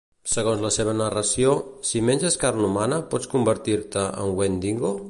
[0.29, 1.51] Segons la seva narració,
[1.91, 4.95] si menges carn humana pots convertir-te en Wendigo?